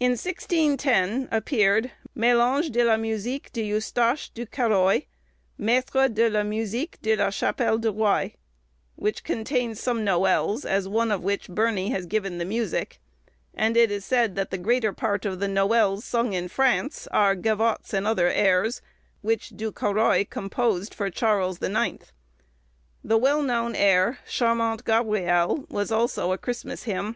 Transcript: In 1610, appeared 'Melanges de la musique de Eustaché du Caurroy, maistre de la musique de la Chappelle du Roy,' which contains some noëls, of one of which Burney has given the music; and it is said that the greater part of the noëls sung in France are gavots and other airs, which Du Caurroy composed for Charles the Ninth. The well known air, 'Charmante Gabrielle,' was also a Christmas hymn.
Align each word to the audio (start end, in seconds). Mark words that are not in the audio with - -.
In 0.00 0.10
1610, 0.16 1.28
appeared 1.30 1.92
'Melanges 2.18 2.72
de 2.72 2.82
la 2.82 2.96
musique 2.96 3.52
de 3.52 3.62
Eustaché 3.70 4.34
du 4.34 4.44
Caurroy, 4.44 5.04
maistre 5.56 6.08
de 6.08 6.28
la 6.28 6.42
musique 6.42 6.98
de 7.00 7.14
la 7.14 7.30
Chappelle 7.30 7.78
du 7.78 7.90
Roy,' 7.92 8.34
which 8.96 9.22
contains 9.22 9.78
some 9.78 10.00
noëls, 10.04 10.64
of 10.68 10.90
one 10.92 11.12
of 11.12 11.22
which 11.22 11.48
Burney 11.48 11.90
has 11.90 12.06
given 12.06 12.38
the 12.38 12.44
music; 12.44 12.98
and 13.54 13.76
it 13.76 13.92
is 13.92 14.04
said 14.04 14.34
that 14.34 14.50
the 14.50 14.58
greater 14.58 14.92
part 14.92 15.24
of 15.24 15.38
the 15.38 15.46
noëls 15.46 16.02
sung 16.02 16.32
in 16.32 16.48
France 16.48 17.06
are 17.12 17.36
gavots 17.36 17.92
and 17.94 18.04
other 18.04 18.26
airs, 18.26 18.82
which 19.22 19.50
Du 19.50 19.70
Caurroy 19.70 20.28
composed 20.28 20.92
for 20.92 21.08
Charles 21.08 21.60
the 21.60 21.68
Ninth. 21.68 22.10
The 23.04 23.16
well 23.16 23.44
known 23.44 23.76
air, 23.76 24.18
'Charmante 24.28 24.82
Gabrielle,' 24.82 25.66
was 25.68 25.92
also 25.92 26.32
a 26.32 26.36
Christmas 26.36 26.82
hymn. 26.82 27.14